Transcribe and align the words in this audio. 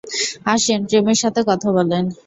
আসেন, 0.45 0.79
প্রেমের 0.89 1.17
সাথে 1.23 1.41
কথা 1.47 1.69
বলেন। 1.77 2.03